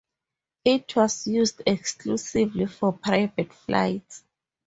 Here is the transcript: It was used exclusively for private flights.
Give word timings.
It 0.65 0.95
was 0.95 1.27
used 1.27 1.61
exclusively 1.67 2.65
for 2.65 2.91
private 2.91 3.53
flights. 3.53 4.23